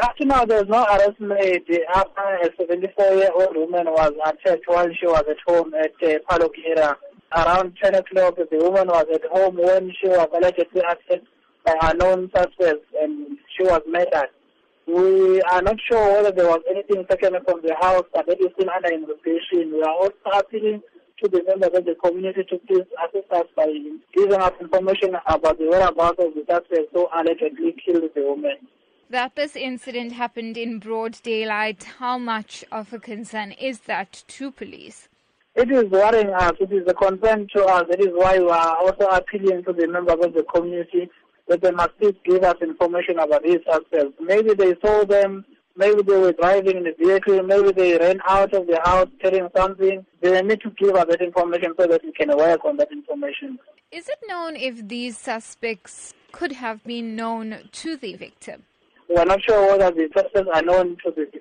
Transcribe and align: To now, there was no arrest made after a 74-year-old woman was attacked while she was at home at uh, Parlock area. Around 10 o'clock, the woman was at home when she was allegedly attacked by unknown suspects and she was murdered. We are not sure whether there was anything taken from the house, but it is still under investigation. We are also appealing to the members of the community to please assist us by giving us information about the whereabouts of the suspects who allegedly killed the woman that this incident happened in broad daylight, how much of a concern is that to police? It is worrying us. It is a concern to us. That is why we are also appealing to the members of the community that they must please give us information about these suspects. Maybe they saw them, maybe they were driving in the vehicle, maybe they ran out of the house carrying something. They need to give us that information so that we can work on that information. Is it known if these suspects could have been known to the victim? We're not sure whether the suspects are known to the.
To 0.00 0.24
now, 0.24 0.44
there 0.44 0.62
was 0.62 0.68
no 0.68 0.84
arrest 0.84 1.18
made 1.18 1.66
after 1.92 2.22
a 2.22 2.48
74-year-old 2.54 3.56
woman 3.56 3.86
was 3.86 4.12
attacked 4.24 4.62
while 4.66 4.86
she 4.94 5.06
was 5.06 5.24
at 5.28 5.38
home 5.44 5.74
at 5.74 5.90
uh, 6.02 6.18
Parlock 6.30 6.54
area. 6.64 6.96
Around 7.36 7.76
10 7.82 7.96
o'clock, 7.96 8.36
the 8.36 8.58
woman 8.58 8.86
was 8.86 9.06
at 9.12 9.24
home 9.32 9.56
when 9.56 9.92
she 10.00 10.06
was 10.06 10.28
allegedly 10.32 10.82
attacked 10.82 11.26
by 11.66 11.74
unknown 11.82 12.30
suspects 12.32 12.86
and 13.00 13.38
she 13.56 13.64
was 13.64 13.82
murdered. 13.88 14.30
We 14.86 15.42
are 15.42 15.62
not 15.62 15.76
sure 15.90 16.22
whether 16.22 16.30
there 16.30 16.46
was 16.46 16.62
anything 16.70 17.04
taken 17.06 17.34
from 17.44 17.62
the 17.62 17.74
house, 17.80 18.06
but 18.14 18.28
it 18.28 18.40
is 18.40 18.52
still 18.54 18.70
under 18.70 18.94
investigation. 18.94 19.72
We 19.72 19.82
are 19.82 19.98
also 19.98 20.30
appealing 20.32 20.80
to 21.22 21.28
the 21.28 21.42
members 21.42 21.74
of 21.74 21.84
the 21.86 21.96
community 21.96 22.44
to 22.50 22.58
please 22.70 22.86
assist 23.02 23.32
us 23.32 23.46
by 23.56 23.66
giving 24.14 24.40
us 24.40 24.52
information 24.60 25.16
about 25.26 25.58
the 25.58 25.66
whereabouts 25.66 26.22
of 26.22 26.34
the 26.34 26.44
suspects 26.46 26.90
who 26.94 27.08
allegedly 27.12 27.74
killed 27.84 28.08
the 28.14 28.22
woman 28.22 28.58
that 29.10 29.34
this 29.36 29.56
incident 29.56 30.12
happened 30.12 30.56
in 30.56 30.78
broad 30.78 31.18
daylight, 31.22 31.84
how 31.98 32.18
much 32.18 32.64
of 32.70 32.92
a 32.92 32.98
concern 32.98 33.52
is 33.52 33.80
that 33.80 34.24
to 34.28 34.50
police? 34.50 35.08
It 35.54 35.70
is 35.70 35.84
worrying 35.90 36.30
us. 36.30 36.52
It 36.60 36.72
is 36.72 36.86
a 36.86 36.94
concern 36.94 37.48
to 37.54 37.64
us. 37.64 37.84
That 37.90 38.00
is 38.00 38.10
why 38.14 38.38
we 38.38 38.48
are 38.48 38.76
also 38.76 39.06
appealing 39.06 39.64
to 39.64 39.72
the 39.72 39.88
members 39.88 40.24
of 40.24 40.34
the 40.34 40.44
community 40.44 41.10
that 41.48 41.62
they 41.62 41.70
must 41.70 41.98
please 41.98 42.14
give 42.24 42.44
us 42.44 42.56
information 42.60 43.18
about 43.18 43.42
these 43.42 43.60
suspects. 43.66 44.14
Maybe 44.20 44.54
they 44.54 44.76
saw 44.84 45.04
them, 45.04 45.44
maybe 45.76 46.02
they 46.02 46.16
were 46.16 46.32
driving 46.32 46.76
in 46.76 46.84
the 46.84 46.94
vehicle, 46.98 47.42
maybe 47.42 47.72
they 47.72 47.96
ran 47.96 48.20
out 48.28 48.52
of 48.52 48.66
the 48.66 48.80
house 48.84 49.08
carrying 49.20 49.48
something. 49.56 50.04
They 50.20 50.42
need 50.42 50.60
to 50.60 50.70
give 50.70 50.94
us 50.94 51.06
that 51.08 51.22
information 51.22 51.74
so 51.78 51.86
that 51.86 52.04
we 52.04 52.12
can 52.12 52.36
work 52.36 52.64
on 52.64 52.76
that 52.76 52.92
information. 52.92 53.58
Is 53.90 54.08
it 54.08 54.18
known 54.28 54.54
if 54.54 54.86
these 54.86 55.16
suspects 55.16 56.12
could 56.30 56.52
have 56.52 56.84
been 56.84 57.16
known 57.16 57.70
to 57.72 57.96
the 57.96 58.14
victim? 58.14 58.64
We're 59.08 59.24
not 59.24 59.42
sure 59.42 59.78
whether 59.78 59.90
the 59.90 60.08
suspects 60.14 60.50
are 60.52 60.62
known 60.62 60.96
to 61.04 61.10
the. 61.12 61.37